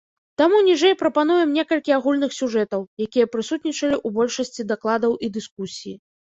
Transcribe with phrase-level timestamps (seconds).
[0.41, 5.95] Таму ніжэй прапануем некалькі агульных сюжэтаў, якія прысутнічалі ў большасці дакладаў і дыскусіі.